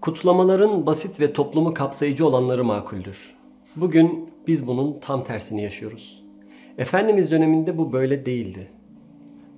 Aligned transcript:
Kutlamaların 0.00 0.86
basit 0.86 1.20
ve 1.20 1.32
toplumu 1.32 1.74
kapsayıcı 1.74 2.26
olanları 2.26 2.64
makuldür. 2.64 3.34
Bugün 3.76 4.30
biz 4.46 4.66
bunun 4.66 4.98
tam 5.00 5.22
tersini 5.22 5.62
yaşıyoruz. 5.62 6.24
Efendimiz 6.78 7.30
döneminde 7.30 7.78
bu 7.78 7.92
böyle 7.92 8.26
değildi. 8.26 8.68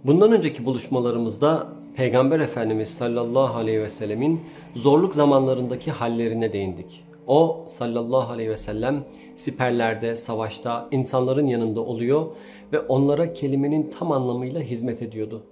Bundan 0.05 0.33
önceki 0.33 0.65
buluşmalarımızda 0.65 1.69
Peygamber 1.97 2.41
Efendimiz 2.41 2.89
sallallahu 2.89 3.57
aleyhi 3.57 3.83
ve 3.83 3.89
sellemin 3.89 4.41
zorluk 4.75 5.15
zamanlarındaki 5.15 5.91
hallerine 5.91 6.53
değindik. 6.53 7.05
O 7.27 7.67
sallallahu 7.69 8.33
aleyhi 8.33 8.51
ve 8.51 8.57
sellem 8.57 9.05
siperlerde, 9.37 10.17
savaşta 10.17 10.89
insanların 10.91 11.47
yanında 11.47 11.81
oluyor 11.81 12.27
ve 12.73 12.81
onlara 12.81 13.33
kelimenin 13.33 13.91
tam 13.99 14.13
anlamıyla 14.13 14.61
hizmet 14.61 15.03
ediyordu. 15.03 15.43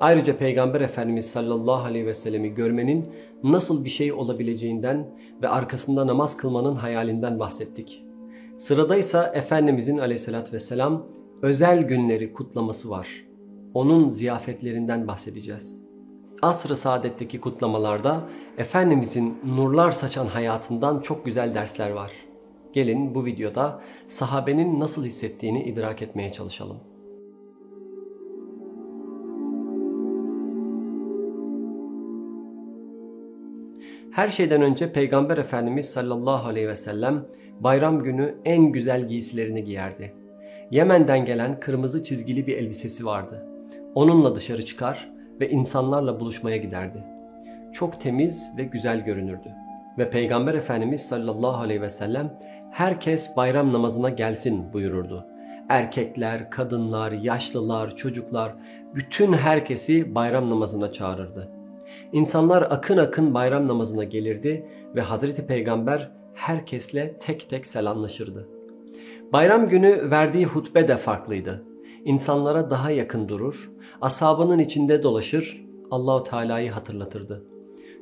Ayrıca 0.00 0.36
Peygamber 0.36 0.80
Efendimiz 0.80 1.30
sallallahu 1.30 1.84
aleyhi 1.84 2.06
ve 2.06 2.14
sellemi 2.14 2.54
görmenin 2.54 3.08
nasıl 3.44 3.84
bir 3.84 3.90
şey 3.90 4.12
olabileceğinden 4.12 5.06
ve 5.42 5.48
arkasında 5.48 6.06
namaz 6.06 6.36
kılmanın 6.36 6.76
hayalinden 6.76 7.38
bahsettik. 7.38 8.04
Sırada 8.56 8.96
ise 8.96 9.30
Efendimizin 9.34 9.98
aleyhissalatü 9.98 10.52
vesselam 10.52 11.06
özel 11.42 11.82
günleri 11.82 12.32
kutlaması 12.32 12.90
var. 12.90 13.08
Onun 13.74 14.10
ziyafetlerinden 14.10 15.08
bahsedeceğiz. 15.08 15.88
Asr-ı 16.42 16.76
Saadet'teki 16.76 17.40
kutlamalarda 17.40 18.20
Efendimizin 18.58 19.38
nurlar 19.56 19.92
saçan 19.92 20.26
hayatından 20.26 21.00
çok 21.00 21.24
güzel 21.24 21.54
dersler 21.54 21.90
var. 21.90 22.12
Gelin 22.72 23.14
bu 23.14 23.24
videoda 23.24 23.80
sahabenin 24.06 24.80
nasıl 24.80 25.04
hissettiğini 25.04 25.62
idrak 25.62 26.02
etmeye 26.02 26.32
çalışalım. 26.32 26.76
Her 34.12 34.28
şeyden 34.28 34.62
önce 34.62 34.92
Peygamber 34.92 35.38
Efendimiz 35.38 35.90
sallallahu 35.90 36.48
aleyhi 36.48 36.68
ve 36.68 36.76
sellem 36.76 37.24
bayram 37.60 38.02
günü 38.02 38.34
en 38.44 38.62
güzel 38.72 39.08
giysilerini 39.08 39.64
giyerdi. 39.64 40.14
Yemen'den 40.70 41.24
gelen 41.24 41.60
kırmızı 41.60 42.02
çizgili 42.02 42.46
bir 42.46 42.56
elbisesi 42.56 43.06
vardı. 43.06 43.46
Onunla 43.94 44.36
dışarı 44.36 44.64
çıkar 44.64 45.10
ve 45.40 45.50
insanlarla 45.50 46.20
buluşmaya 46.20 46.56
giderdi. 46.56 47.04
Çok 47.72 48.00
temiz 48.00 48.52
ve 48.58 48.64
güzel 48.64 49.04
görünürdü. 49.04 49.48
Ve 49.98 50.10
Peygamber 50.10 50.54
Efendimiz 50.54 51.00
sallallahu 51.00 51.56
aleyhi 51.56 51.82
ve 51.82 51.90
sellem 51.90 52.38
herkes 52.72 53.36
bayram 53.36 53.72
namazına 53.72 54.10
gelsin 54.10 54.72
buyururdu. 54.72 55.26
Erkekler, 55.68 56.50
kadınlar, 56.50 57.12
yaşlılar, 57.12 57.96
çocuklar 57.96 58.54
bütün 58.94 59.32
herkesi 59.32 60.14
bayram 60.14 60.50
namazına 60.50 60.92
çağırırdı. 60.92 61.57
İnsanlar 62.12 62.62
akın 62.62 62.96
akın 62.96 63.34
bayram 63.34 63.68
namazına 63.68 64.04
gelirdi 64.04 64.66
ve 64.94 65.00
Hazreti 65.00 65.46
Peygamber 65.46 66.10
herkesle 66.34 67.18
tek 67.18 67.50
tek 67.50 67.66
selamlaşırdı. 67.66 68.48
Bayram 69.32 69.68
günü 69.68 70.10
verdiği 70.10 70.46
hutbe 70.46 70.88
de 70.88 70.96
farklıydı. 70.96 71.64
İnsanlara 72.04 72.70
daha 72.70 72.90
yakın 72.90 73.28
durur, 73.28 73.70
ashabının 74.00 74.58
içinde 74.58 75.02
dolaşır, 75.02 75.64
Allahu 75.90 76.24
Teala'yı 76.24 76.70
hatırlatırdı. 76.70 77.44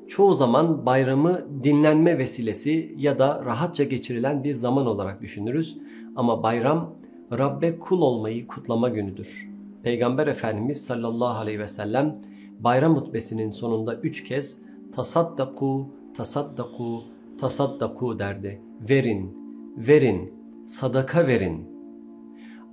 Çoğu 0.09 0.35
zaman 0.35 0.87
bayramı 0.87 1.47
dinlenme 1.63 2.19
vesilesi 2.19 2.95
ya 2.97 3.19
da 3.19 3.43
rahatça 3.45 3.85
geçirilen 3.85 4.45
bir 4.45 4.55
zaman 4.55 4.87
olarak 4.87 5.23
düşünürüz 5.23 5.79
ama 6.17 6.43
bayram 6.43 6.95
Rabbe 7.33 7.79
kul 7.79 8.01
olmayı 8.01 8.47
kutlama 8.47 8.89
günüdür. 8.89 9.49
Peygamber 9.83 10.27
Efendimiz 10.27 10.87
sallallahu 10.87 11.39
aleyhi 11.39 11.59
ve 11.59 11.67
sellem 11.67 12.19
bayram 12.61 12.97
hutbesinin 12.97 13.49
sonunda 13.49 13.95
üç 13.95 14.25
kez 14.25 14.63
tasaddaku, 14.93 15.87
tasaddaku, 16.17 17.03
tasaddaku 17.41 18.19
derdi. 18.19 18.61
Verin, 18.89 19.37
verin, 19.77 20.33
sadaka 20.67 21.27
verin. 21.27 21.77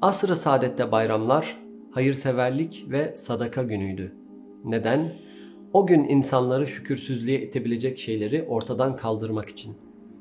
Asr-ı 0.02 0.36
saadette 0.36 0.92
bayramlar 0.92 1.58
hayırseverlik 1.92 2.86
ve 2.89 3.16
sadaka 3.16 3.64
günüydü. 3.64 4.16
Neden? 4.66 5.14
O 5.73 5.88
gün 5.88 6.04
insanları 6.04 6.67
şükürsüzlüğe 6.67 7.42
itebilecek 7.42 7.98
şeyleri 7.98 8.44
ortadan 8.44 8.95
kaldırmak 8.95 9.50
için. 9.50 9.76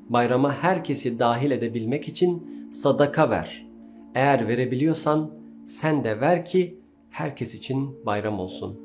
Bayrama 0.09 0.53
herkesi 0.53 1.19
dahil 1.19 1.51
edebilmek 1.51 2.07
için 2.07 2.47
sadaka 2.71 3.29
ver. 3.29 3.67
Eğer 4.15 4.47
verebiliyorsan 4.47 5.31
sen 5.67 6.03
de 6.03 6.21
ver 6.21 6.45
ki 6.45 6.79
herkes 7.09 7.55
için 7.55 8.05
bayram 8.05 8.39
olsun. 8.39 8.82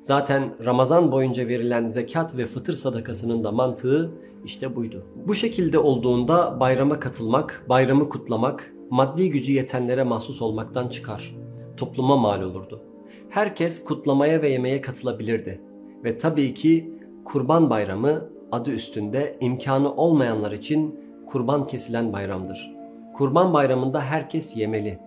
Zaten 0.00 0.54
Ramazan 0.64 1.12
boyunca 1.12 1.48
verilen 1.48 1.88
zekat 1.88 2.36
ve 2.36 2.46
fıtır 2.46 2.72
sadakasının 2.72 3.44
da 3.44 3.52
mantığı 3.52 4.10
işte 4.44 4.76
buydu. 4.76 5.06
Bu 5.26 5.34
şekilde 5.34 5.78
olduğunda 5.78 6.60
bayrama 6.60 7.00
katılmak, 7.00 7.64
bayramı 7.68 8.08
kutlamak, 8.08 8.74
maddi 8.90 9.30
gücü 9.30 9.52
yetenlere 9.52 10.02
mahsus 10.02 10.42
olmaktan 10.42 10.88
çıkar. 10.88 11.36
Topluma 11.76 12.16
mal 12.16 12.42
olurdu. 12.42 12.82
Herkes 13.28 13.84
kutlamaya 13.84 14.42
ve 14.42 14.50
yemeğe 14.50 14.80
katılabilirdi. 14.80 15.60
Ve 16.04 16.18
tabii 16.18 16.54
ki 16.54 16.94
Kurban 17.24 17.70
Bayramı 17.70 18.30
adı 18.52 18.70
üstünde 18.70 19.36
imkanı 19.40 19.94
olmayanlar 19.94 20.52
için 20.52 21.00
kurban 21.26 21.66
kesilen 21.66 22.12
bayramdır. 22.12 22.70
Kurban 23.14 23.52
Bayramı'nda 23.52 24.00
herkes 24.00 24.56
yemeli. 24.56 24.98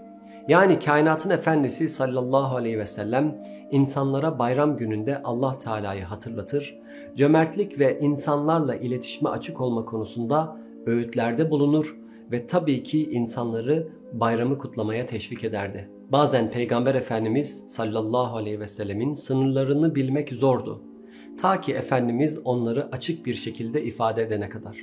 Yani 0.47 0.79
kainatın 0.79 1.29
efendisi 1.29 1.89
sallallahu 1.89 2.55
aleyhi 2.55 2.79
ve 2.79 2.85
sellem 2.85 3.41
insanlara 3.71 4.39
bayram 4.39 4.77
gününde 4.77 5.23
Allah 5.23 5.59
Teala'yı 5.59 6.03
hatırlatır, 6.03 6.77
cömertlik 7.15 7.79
ve 7.79 7.99
insanlarla 7.99 8.75
iletişime 8.75 9.29
açık 9.29 9.61
olma 9.61 9.85
konusunda 9.85 10.57
öğütlerde 10.85 11.51
bulunur 11.51 11.97
ve 12.31 12.47
tabii 12.47 12.83
ki 12.83 13.11
insanları 13.11 13.87
bayramı 14.13 14.57
kutlamaya 14.57 15.05
teşvik 15.05 15.43
ederdi. 15.43 15.89
Bazen 16.11 16.49
Peygamber 16.49 16.95
Efendimiz 16.95 17.65
sallallahu 17.67 18.37
aleyhi 18.37 18.59
ve 18.59 18.67
sellemin 18.67 19.13
sınırlarını 19.13 19.95
bilmek 19.95 20.33
zordu. 20.33 20.81
Ta 21.41 21.61
ki 21.61 21.73
Efendimiz 21.73 22.39
onları 22.45 22.89
açık 22.91 23.25
bir 23.25 23.33
şekilde 23.33 23.83
ifade 23.83 24.23
edene 24.23 24.49
kadar. 24.49 24.77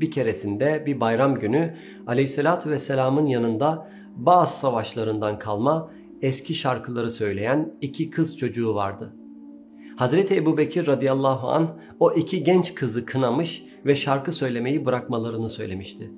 Bir 0.00 0.10
keresinde 0.10 0.82
bir 0.86 1.00
bayram 1.00 1.34
günü 1.34 1.74
aleyhissalatü 2.06 2.70
vesselamın 2.70 3.26
yanında 3.26 3.88
bazı 4.16 4.58
savaşlarından 4.58 5.38
kalma 5.38 5.90
eski 6.22 6.54
şarkıları 6.54 7.10
söyleyen 7.10 7.74
iki 7.80 8.10
kız 8.10 8.38
çocuğu 8.38 8.74
vardı. 8.74 9.16
Hazreti 9.96 10.36
Ebu 10.36 10.56
Bekir 10.56 10.86
radıyallahu 10.86 11.48
an 11.48 11.68
o 12.00 12.12
iki 12.12 12.44
genç 12.44 12.74
kızı 12.74 13.06
kınamış 13.06 13.64
ve 13.86 13.94
şarkı 13.94 14.32
söylemeyi 14.32 14.86
bırakmalarını 14.86 15.48
söylemişti. 15.48 16.10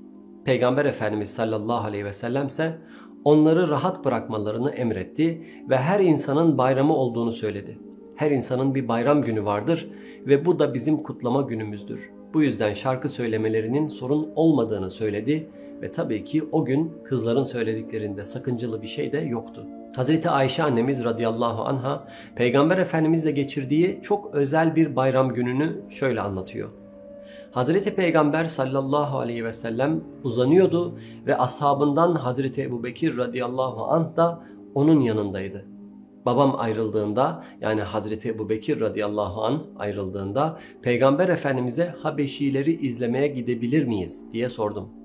Peygamber 0.45 0.85
Efendimiz 0.85 1.31
sallallahu 1.31 1.87
aleyhi 1.87 2.05
ve 2.05 2.13
sellem 2.13 2.47
ise 2.47 2.79
onları 3.25 3.69
rahat 3.69 4.05
bırakmalarını 4.05 4.71
emretti 4.71 5.47
ve 5.71 5.79
her 5.79 6.01
insanın 6.01 6.59
bayramı 6.59 6.97
olduğunu 6.97 7.33
söyledi. 7.33 7.79
Her 8.17 8.31
insanın 8.31 8.75
bir 8.75 8.89
bayram 8.89 9.23
günü 9.23 9.45
vardır 9.45 9.91
ve 10.27 10.45
bu 10.45 10.59
da 10.59 10.75
bizim 10.75 10.97
kutlama 10.97 11.43
günümüzdür. 11.43 12.11
Bu 12.35 12.43
yüzden 12.43 12.73
şarkı 12.73 13.09
söylemelerinin 13.09 13.89
sorun 13.89 14.29
olmadığını 14.37 14.91
söyledi 14.91 15.51
ve 15.83 15.93
tabii 15.93 16.25
ki 16.25 16.45
o 16.53 16.65
gün 16.65 16.93
kızların 17.05 17.45
söylediklerinde 17.45 18.25
sakıncalı 18.25 18.83
bir 18.83 18.87
şey 18.87 19.13
de 19.13 19.19
yoktu. 19.19 19.67
Hazreti 19.97 20.31
Ayşe 20.31 20.63
annemiz 20.63 21.05
radıyallahu 21.05 21.63
anha 21.63 22.09
Peygamber 22.35 22.79
Efendimizle 22.79 23.31
geçirdiği 23.31 24.01
çok 24.03 24.35
özel 24.35 24.77
bir 24.77 24.97
bayram 24.97 25.35
gününü 25.35 25.81
şöyle 25.91 26.21
anlatıyor. 26.21 26.69
Hazreti 27.53 27.95
Peygamber 27.95 28.45
sallallahu 28.45 29.19
aleyhi 29.19 29.45
ve 29.45 29.53
sellem 29.53 30.01
uzanıyordu 30.25 30.99
ve 31.27 31.39
ashabından 31.39 32.15
Hazreti 32.15 32.63
Ebu 32.63 32.85
Bekir 32.85 33.17
radıyallahu 33.17 33.85
anh 33.85 34.17
da 34.17 34.41
onun 34.75 35.01
yanındaydı. 35.01 35.65
Babam 36.27 36.55
ayrıldığında 36.59 37.45
yani 37.61 37.81
Hazreti 37.81 38.29
Ebu 38.29 38.49
Bekir 38.49 38.81
radıyallahu 38.81 39.45
an 39.45 39.63
ayrıldığında 39.79 40.59
Peygamber 40.83 41.29
Efendimiz'e 41.29 41.95
Habeşileri 42.03 42.87
izlemeye 42.87 43.27
gidebilir 43.27 43.85
miyiz 43.85 44.33
diye 44.33 44.49
sordum. 44.49 45.02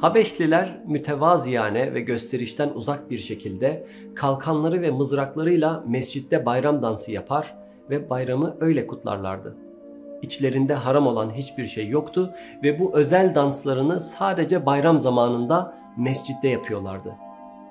Habeşliler 0.00 0.80
mütevaziyane 0.86 1.94
ve 1.94 2.00
gösterişten 2.00 2.68
uzak 2.74 3.10
bir 3.10 3.18
şekilde 3.18 3.86
kalkanları 4.14 4.82
ve 4.82 4.90
mızraklarıyla 4.90 5.84
mescitte 5.86 6.46
bayram 6.46 6.82
dansı 6.82 7.12
yapar 7.12 7.56
ve 7.90 8.10
bayramı 8.10 8.56
öyle 8.60 8.86
kutlarlardı. 8.86 9.56
İçlerinde 10.22 10.74
haram 10.74 11.06
olan 11.06 11.30
hiçbir 11.30 11.66
şey 11.66 11.88
yoktu 11.88 12.34
ve 12.62 12.78
bu 12.78 12.94
özel 12.94 13.34
danslarını 13.34 14.00
sadece 14.00 14.66
bayram 14.66 15.00
zamanında 15.00 15.74
mescitte 15.96 16.48
yapıyorlardı. 16.48 17.14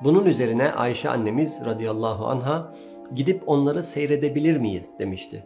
Bunun 0.04 0.26
üzerine 0.26 0.72
Ayşe 0.72 1.10
annemiz 1.10 1.62
radıyallahu 1.66 2.26
anha 2.26 2.74
gidip 3.16 3.44
onları 3.50 3.84
seyredebilir 3.84 4.58
miyiz 4.58 4.94
demişti. 5.00 5.44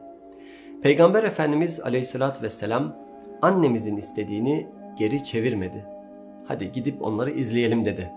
Peygamber 0.81 1.23
Efendimiz 1.23 1.79
aleyhissalatü 1.79 2.41
vesselam 2.43 2.95
annemizin 3.41 3.97
istediğini 3.97 4.67
geri 4.97 5.23
çevirmedi. 5.23 5.92
Hadi 6.47 6.71
gidip 6.71 7.01
onları 7.01 7.31
izleyelim 7.31 7.85
dedi. 7.85 8.11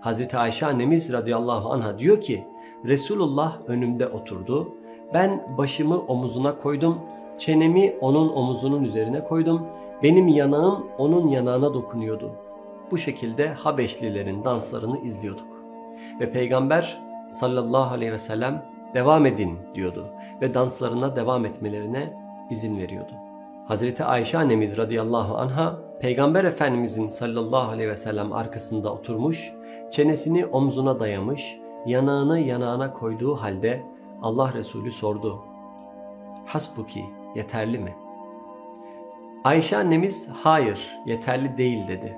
Hazreti 0.00 0.38
Ayşe 0.38 0.66
annemiz 0.66 1.12
radıyallahu 1.12 1.72
anha 1.72 1.98
diyor 1.98 2.20
ki 2.20 2.44
Resulullah 2.84 3.58
önümde 3.66 4.08
oturdu. 4.08 4.74
Ben 5.14 5.56
başımı 5.58 5.98
omuzuna 6.00 6.58
koydum 6.58 6.98
Çenemi 7.38 7.96
onun 8.00 8.28
omuzunun 8.28 8.84
üzerine 8.84 9.24
koydum. 9.24 9.66
Benim 10.02 10.28
yanağım 10.28 10.86
onun 10.98 11.28
yanağına 11.28 11.74
dokunuyordu. 11.74 12.30
Bu 12.90 12.98
şekilde 12.98 13.48
Habeşlilerin 13.48 14.44
danslarını 14.44 14.98
izliyorduk. 14.98 15.46
Ve 16.20 16.32
Peygamber 16.32 17.00
sallallahu 17.28 17.94
aleyhi 17.94 18.12
ve 18.12 18.18
sellem 18.18 18.66
devam 18.94 19.26
edin 19.26 19.58
diyordu 19.74 20.06
ve 20.40 20.54
danslarına 20.54 21.16
devam 21.16 21.46
etmelerine 21.46 22.12
izin 22.50 22.78
veriyordu. 22.78 23.12
Hazreti 23.68 24.04
Ayşe 24.04 24.38
annemiz 24.38 24.76
radıyallahu 24.76 25.36
anha 25.36 25.78
Peygamber 26.02 26.44
Efendimizin 26.44 27.08
sallallahu 27.08 27.70
aleyhi 27.70 27.90
ve 27.90 27.96
sellem 27.96 28.32
arkasında 28.32 28.92
oturmuş, 28.92 29.52
çenesini 29.90 30.46
omzuna 30.46 31.00
dayamış, 31.00 31.58
yanağını 31.86 32.40
yanağına 32.40 32.92
koyduğu 32.92 33.34
halde 33.34 33.82
Allah 34.22 34.54
Resulü 34.54 34.92
sordu. 34.92 35.38
Hasbuki 36.46 37.04
yeterli 37.36 37.78
mi? 37.78 37.94
Ayşe 39.44 39.76
annemiz 39.76 40.28
hayır 40.28 40.98
yeterli 41.06 41.56
değil 41.56 41.88
dedi. 41.88 42.16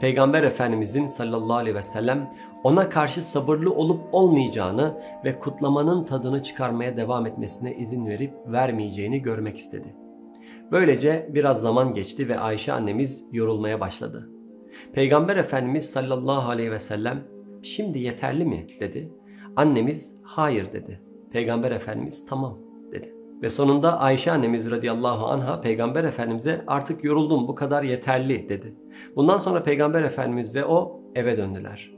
Peygamber 0.00 0.42
Efendimizin 0.42 1.06
sallallahu 1.06 1.56
aleyhi 1.56 1.76
ve 1.76 1.82
sellem 1.82 2.34
ona 2.64 2.88
karşı 2.88 3.22
sabırlı 3.22 3.74
olup 3.74 4.00
olmayacağını 4.12 5.02
ve 5.24 5.38
kutlamanın 5.38 6.04
tadını 6.04 6.42
çıkarmaya 6.42 6.96
devam 6.96 7.26
etmesine 7.26 7.74
izin 7.74 8.06
verip 8.06 8.34
vermeyeceğini 8.46 9.22
görmek 9.22 9.56
istedi. 9.56 9.99
Böylece 10.72 11.30
biraz 11.34 11.60
zaman 11.60 11.94
geçti 11.94 12.28
ve 12.28 12.38
Ayşe 12.38 12.72
annemiz 12.72 13.28
yorulmaya 13.32 13.80
başladı. 13.80 14.30
Peygamber 14.92 15.36
Efendimiz 15.36 15.90
sallallahu 15.90 16.48
aleyhi 16.50 16.72
ve 16.72 16.78
sellem 16.78 17.24
şimdi 17.62 17.98
yeterli 17.98 18.44
mi 18.44 18.66
dedi. 18.80 19.12
Annemiz 19.56 20.20
hayır 20.24 20.72
dedi. 20.72 21.00
Peygamber 21.32 21.70
Efendimiz 21.70 22.26
tamam 22.26 22.58
dedi. 22.92 23.14
Ve 23.42 23.50
sonunda 23.50 24.00
Ayşe 24.00 24.32
annemiz 24.32 24.70
radıyallahu 24.70 25.26
anha 25.26 25.60
Peygamber 25.60 26.04
Efendimiz'e 26.04 26.64
artık 26.66 27.04
yoruldum 27.04 27.48
bu 27.48 27.54
kadar 27.54 27.82
yeterli 27.82 28.48
dedi. 28.48 28.74
Bundan 29.16 29.38
sonra 29.38 29.62
Peygamber 29.62 30.02
Efendimiz 30.02 30.54
ve 30.54 30.64
o 30.64 31.00
eve 31.14 31.36
döndüler. 31.36 31.90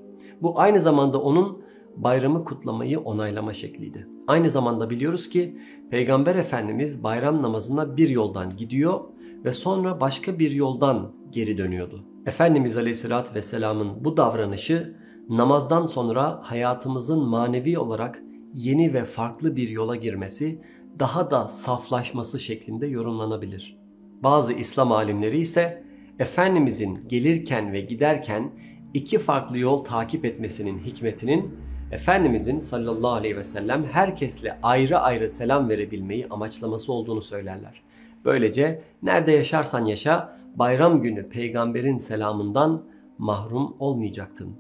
Bu 0.43 0.61
aynı 0.61 0.81
zamanda 0.81 1.23
onun 1.23 1.63
bayramı 1.97 2.45
kutlamayı 2.45 3.01
onaylama 3.01 3.55
şekliydi. 3.55 4.09
Aynı 4.27 4.51
zamanda 4.51 4.91
biliyoruz 4.91 5.29
ki 5.29 5.59
Peygamber 5.91 6.35
Efendimiz 6.35 7.05
bayram 7.05 7.43
namazına 7.43 7.97
bir 7.97 8.09
yoldan 8.09 8.57
gidiyor 8.57 9.01
ve 9.45 9.53
sonra 9.53 10.01
başka 10.01 10.39
bir 10.39 10.51
yoldan 10.51 11.13
geri 11.31 11.59
dönüyordu. 11.59 12.05
Efendimiz 12.27 12.77
Aleyhisselatü 12.77 13.35
Vesselam'ın 13.35 14.05
bu 14.05 14.17
davranışı 14.17 14.97
namazdan 15.29 15.87
sonra 15.87 16.41
hayatımızın 16.43 17.29
manevi 17.29 17.79
olarak 17.79 18.23
yeni 18.55 18.95
ve 18.95 19.05
farklı 19.05 19.57
bir 19.57 19.69
yola 19.69 19.97
girmesi, 19.97 20.61
daha 20.99 21.31
da 21.31 21.49
saflaşması 21.49 22.41
şeklinde 22.41 22.87
yorumlanabilir. 22.87 23.79
Bazı 24.23 24.53
İslam 24.53 24.93
alimleri 24.93 25.39
ise 25.39 25.85
Efendimizin 26.19 27.09
gelirken 27.09 27.73
ve 27.73 27.81
giderken 27.81 28.53
iki 28.95 29.19
farklı 29.19 29.59
yol 29.59 29.85
takip 29.85 30.25
etmesinin 30.25 30.79
hikmetinin 30.79 31.55
Efendimizin 31.93 32.59
sallallahu 32.59 33.13
aleyhi 33.13 33.37
ve 33.37 33.43
sellem 33.43 33.85
herkesle 33.85 34.59
ayrı 34.63 34.99
ayrı 34.99 35.31
selam 35.31 35.69
verebilmeyi 35.69 36.27
amaçlaması 36.31 36.93
olduğunu 36.93 37.23
söylerler. 37.23 37.83
Böylece 38.25 38.83
nerede 39.03 39.33
yaşarsan 39.33 39.87
yaşa 39.87 40.39
bayram 40.55 41.03
günü 41.03 41.29
peygamberin 41.29 41.97
selamından 41.97 42.83
mahrum 43.19 43.77
olmayacaktın. 43.79 44.57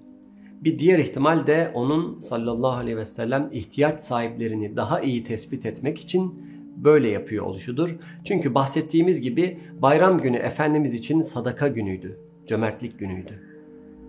Bir 0.65 0.79
diğer 0.79 0.99
ihtimal 0.99 1.47
de 1.47 1.71
onun 1.75 2.21
sallallahu 2.21 2.77
aleyhi 2.77 2.97
ve 2.97 3.07
sellem 3.07 3.49
ihtiyaç 3.53 4.01
sahiplerini 4.01 4.77
daha 4.77 5.01
iyi 5.01 5.25
tespit 5.25 5.67
etmek 5.67 6.01
için 6.01 6.43
böyle 6.77 7.11
yapıyor 7.11 7.47
oluşudur. 7.47 7.97
Çünkü 8.25 8.55
bahsettiğimiz 8.55 9.21
gibi 9.21 9.59
bayram 9.83 10.21
günü 10.21 10.37
Efendimiz 10.37 10.95
için 10.95 11.23
sadaka 11.23 11.69
günüydü, 11.69 12.19
cömertlik 12.47 12.99
günüydü. 12.99 13.43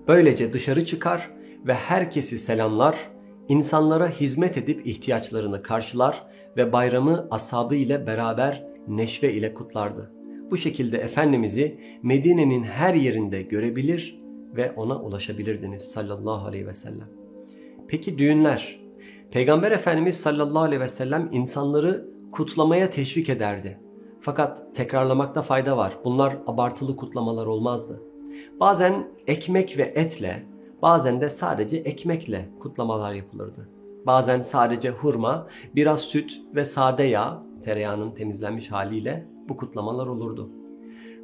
Böylece 0.08 0.54
dışarı 0.54 0.86
çıkar 0.86 1.30
ve 1.68 1.74
herkesi 1.74 2.40
selamlar, 2.40 3.13
insanlara 3.48 4.10
hizmet 4.10 4.58
edip 4.58 4.88
ihtiyaçlarını 4.88 5.64
karşılar 5.64 6.28
ve 6.58 6.74
bayramı 6.74 7.28
ashabı 7.32 7.76
ile 7.76 8.08
beraber 8.08 8.68
neşve 8.88 9.34
ile 9.34 9.54
kutlardı. 9.54 10.12
Bu 10.52 10.58
şekilde 10.58 10.98
Efendimiz'i 10.98 11.80
Medine'nin 12.04 12.64
her 12.64 12.94
yerinde 12.94 13.42
görebilir 13.42 14.20
ve 14.56 14.72
ona 14.72 15.02
ulaşabilirdiniz 15.02 15.82
sallallahu 15.82 16.48
aleyhi 16.48 16.68
ve 16.68 16.74
sellem. 16.74 17.08
Peki 17.88 18.18
düğünler? 18.18 18.80
Peygamber 19.32 19.72
Efendimiz 19.72 20.20
sallallahu 20.20 20.64
aleyhi 20.64 20.82
ve 20.82 20.88
sellem 20.88 21.30
insanları 21.32 22.10
kutlamaya 22.32 22.90
teşvik 22.90 23.30
ederdi. 23.30 23.80
Fakat 24.22 24.76
tekrarlamakta 24.76 25.42
fayda 25.42 25.78
var. 25.78 25.98
Bunlar 26.06 26.38
abartılı 26.48 26.96
kutlamalar 26.96 27.46
olmazdı. 27.46 28.02
Bazen 28.60 29.08
ekmek 29.28 29.78
ve 29.78 29.94
etle, 29.96 30.46
bazen 30.84 31.22
de 31.22 31.30
sadece 31.30 31.78
ekmekle 31.78 32.50
kutlamalar 32.60 33.14
yapılırdı. 33.14 33.70
Bazen 34.06 34.42
sadece 34.42 34.90
hurma, 34.90 35.48
biraz 35.76 36.02
süt 36.02 36.42
ve 36.56 36.66
sade 36.66 37.04
yağ, 37.04 37.44
tereyağının 37.64 38.12
temizlenmiş 38.12 38.72
haliyle 38.72 39.28
bu 39.50 39.58
kutlamalar 39.58 40.08
olurdu. 40.08 40.50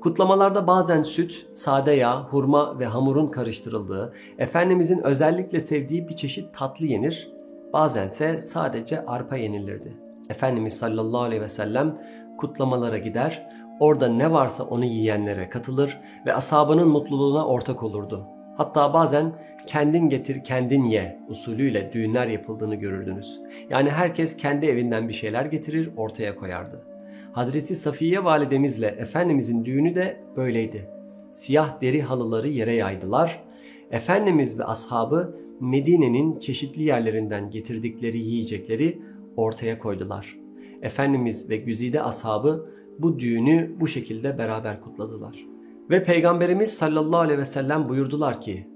Kutlamalarda 0.02 0.68
bazen 0.68 1.04
süt, 1.04 1.48
sade 1.54 1.92
yağ, 1.92 2.24
hurma 2.24 2.80
ve 2.80 2.86
hamurun 2.86 3.28
karıştırıldığı, 3.28 4.14
Efendimizin 4.38 5.04
özellikle 5.04 5.62
sevdiği 5.62 6.08
bir 6.08 6.16
çeşit 6.16 6.54
tatlı 6.54 6.86
yenir, 6.86 7.32
bazense 7.74 8.40
sadece 8.40 9.06
arpa 9.06 9.38
yenilirdi. 9.38 9.98
Efendimiz 10.30 10.78
sallallahu 10.78 11.22
aleyhi 11.22 11.42
ve 11.42 11.50
sellem 11.50 12.02
kutlamalara 12.38 12.98
gider, 12.98 13.50
Orada 13.80 14.08
ne 14.08 14.32
varsa 14.32 14.64
onu 14.64 14.86
yiyenlere 14.86 15.50
katılır 15.50 16.00
ve 16.26 16.36
ashabının 16.36 16.88
mutluluğuna 16.88 17.48
ortak 17.48 17.84
olurdu. 17.84 18.28
Hatta 18.60 18.94
bazen 18.94 19.34
kendin 19.68 20.10
getir 20.10 20.44
kendin 20.44 20.84
ye 20.84 21.20
usulüyle 21.30 21.92
düğünler 21.94 22.28
yapıldığını 22.28 22.76
görürdünüz. 22.76 23.42
Yani 23.70 23.90
herkes 23.90 24.38
kendi 24.38 24.66
evinden 24.66 25.10
bir 25.10 25.14
şeyler 25.14 25.46
getirir 25.46 25.90
ortaya 25.98 26.36
koyardı. 26.36 26.86
Hazreti 27.32 27.76
Safiye 27.76 28.24
validemizle 28.24 28.88
Efendimizin 28.88 29.66
düğünü 29.66 29.96
de 29.96 30.20
böyleydi. 30.36 30.90
Siyah 31.34 31.82
deri 31.82 32.02
halıları 32.02 32.48
yere 32.48 32.76
yaydılar. 32.76 33.44
Efendimiz 33.92 34.60
ve 34.60 34.64
ashabı 34.64 35.36
Medine'nin 35.60 36.40
çeşitli 36.40 36.84
yerlerinden 36.84 37.50
getirdikleri 37.50 38.18
yiyecekleri 38.18 39.02
ortaya 39.38 39.80
koydular. 39.80 40.38
Efendimiz 40.82 41.50
ve 41.50 41.58
güzide 41.58 42.04
ashabı 42.04 42.70
bu 43.00 43.20
düğünü 43.20 43.72
bu 43.80 43.88
şekilde 43.88 44.38
beraber 44.38 44.82
kutladılar. 44.82 45.59
Ve 45.90 46.04
Peygamberimiz 46.04 46.74
sallallahu 46.74 47.20
aleyhi 47.20 47.40
ve 47.40 47.46
sellem 47.46 47.90
buyurdular 47.90 48.42
ki, 48.42 48.68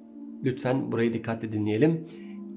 lütfen 0.43 0.91
burayı 0.91 1.13
dikkatle 1.13 1.51
dinleyelim. 1.51 2.07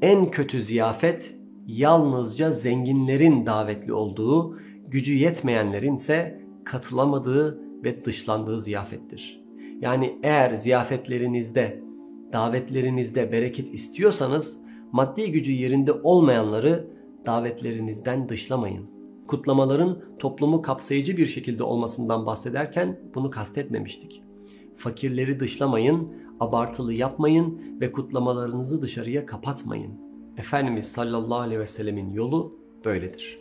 En 0.03 0.31
kötü 0.31 0.63
ziyafet 0.63 1.37
yalnızca 1.67 2.53
zenginlerin 2.53 3.47
davetli 3.47 3.93
olduğu, 3.93 4.59
gücü 4.89 5.15
yetmeyenlerin 5.15 5.95
ise 5.95 6.41
katılamadığı 6.65 7.61
ve 7.85 8.05
dışlandığı 8.05 8.61
ziyafettir. 8.61 9.45
Yani 9.81 10.19
eğer 10.23 10.55
ziyafetlerinizde, 10.55 11.83
davetlerinizde 12.33 13.33
bereket 13.33 13.75
istiyorsanız 13.75 14.61
maddi 14.93 15.33
gücü 15.33 15.53
yerinde 15.53 15.93
olmayanları 15.93 16.87
davetlerinizden 17.27 18.29
dışlamayın 18.29 18.97
kutlamaların 19.27 19.99
toplumu 20.19 20.63
kapsayıcı 20.63 21.17
bir 21.17 21.27
şekilde 21.27 21.63
olmasından 21.63 22.27
bahsederken 22.27 23.01
bunu 23.15 23.31
kastetmemiştik. 23.31 24.26
Fakirleri 24.77 25.41
dışlamayın, 25.41 26.13
abartılı 26.41 26.93
yapmayın 26.93 27.61
ve 27.81 27.93
kutlamalarınızı 27.93 28.83
dışarıya 28.83 29.27
kapatmayın. 29.27 29.93
Efendimiz 30.37 30.93
sallallahu 30.93 31.39
aleyhi 31.39 31.61
ve 31.61 31.67
sellemin 31.67 32.13
yolu 32.13 32.59
böyledir. 32.85 33.39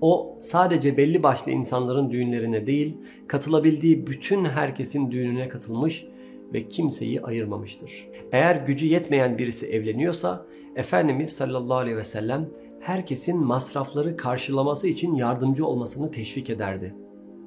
O 0.00 0.36
sadece 0.40 0.96
belli 0.96 1.22
başlı 1.22 1.52
insanların 1.52 2.10
düğünlerine 2.10 2.66
değil, 2.66 2.96
katılabildiği 3.26 4.06
bütün 4.06 4.44
herkesin 4.44 5.10
düğününe 5.10 5.48
katılmış 5.48 6.06
ve 6.52 6.68
kimseyi 6.68 7.22
ayırmamıştır. 7.22 8.08
Eğer 8.32 8.56
gücü 8.56 8.86
yetmeyen 8.86 9.38
birisi 9.38 9.66
evleniyorsa 9.66 10.46
Efendimiz 10.76 11.32
sallallahu 11.32 11.76
aleyhi 11.76 11.96
ve 11.96 12.04
sellem 12.04 12.48
herkesin 12.80 13.44
masrafları 13.44 14.16
karşılaması 14.16 14.88
için 14.88 15.14
yardımcı 15.14 15.66
olmasını 15.66 16.10
teşvik 16.10 16.50
ederdi. 16.50 16.94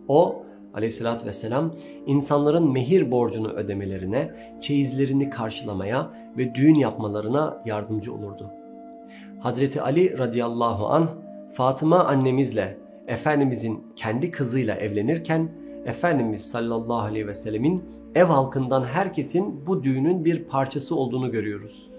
O 0.08 0.44
aleyhissalatü 0.76 1.26
vesselam 1.26 1.72
insanların 2.06 2.72
mehir 2.72 3.12
borcunu 3.12 3.52
ödemelerine, 3.52 4.32
çeyizlerini 4.62 5.30
karşılamaya 5.30 6.12
ve 6.38 6.56
düğün 6.56 6.76
yapmalarına 6.76 7.62
yardımcı 7.66 8.14
olurdu. 8.14 8.52
Hazreti 9.40 9.82
Ali 9.82 10.18
radıyallahu 10.18 10.88
an 10.88 11.10
Fatıma 11.54 12.04
annemizle 12.04 12.78
Efendimizin 13.08 13.84
kendi 13.96 14.32
kızıyla 14.32 14.76
evlenirken 14.76 15.50
Efendimiz 15.86 16.52
sallallahu 16.52 17.00
aleyhi 17.00 17.28
ve 17.28 17.34
sellemin 17.34 17.84
ev 18.16 18.26
halkından 18.26 18.84
herkesin 18.84 19.68
bu 19.68 19.84
düğünün 19.84 20.26
bir 20.26 20.44
parçası 20.44 20.96
olduğunu 20.96 21.32
görüyoruz. 21.32 21.90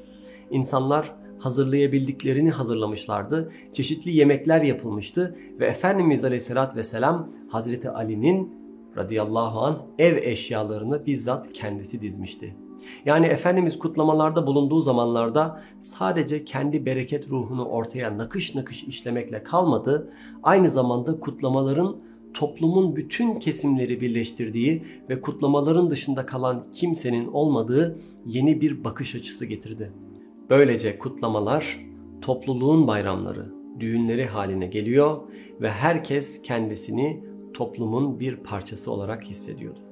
İnsanlar 0.51 1.13
hazırlayabildiklerini 1.39 2.51
hazırlamışlardı. 2.51 3.53
Çeşitli 3.73 4.11
yemekler 4.11 4.63
yapılmıştı 4.63 5.37
ve 5.61 5.67
Efendimiz 5.67 6.25
Aleyhisselatü 6.25 6.77
Vesselam 6.77 7.29
Hazreti 7.49 7.91
Ali'nin 7.91 8.66
radıyallahu 8.97 9.61
an 9.61 9.83
ev 9.99 10.17
eşyalarını 10.17 11.07
bizzat 11.07 11.53
kendisi 11.53 12.01
dizmişti. 12.01 12.57
Yani 13.05 13.27
Efendimiz 13.27 13.79
kutlamalarda 13.79 14.47
bulunduğu 14.47 14.81
zamanlarda 14.81 15.63
sadece 15.81 16.45
kendi 16.45 16.87
bereket 16.87 17.29
ruhunu 17.29 17.65
ortaya 17.65 18.19
nakış 18.19 18.55
nakış 18.55 18.85
işlemekle 18.85 19.43
kalmadı, 19.43 20.13
aynı 20.43 20.71
zamanda 20.71 21.21
kutlamaların 21.21 21.97
toplumun 22.35 22.97
bütün 22.97 23.39
kesimleri 23.39 24.01
birleştirdiği 24.01 24.85
ve 25.11 25.21
kutlamaların 25.21 25.91
dışında 25.91 26.27
kalan 26.27 26.67
kimsenin 26.73 27.27
olmadığı 27.27 28.01
yeni 28.27 28.61
bir 28.61 28.85
bakış 28.85 29.15
açısı 29.15 29.47
getirdi. 29.47 29.93
Böylece 30.51 30.99
kutlamalar 30.99 31.81
topluluğun 32.21 32.87
bayramları, 32.87 33.53
düğünleri 33.81 34.27
haline 34.27 34.67
geliyor 34.67 35.21
ve 35.61 35.71
herkes 35.71 36.43
kendisini 36.43 37.25
toplumun 37.57 38.21
bir 38.21 38.37
parçası 38.37 38.93
olarak 38.93 39.25
hissediyordu. 39.25 39.86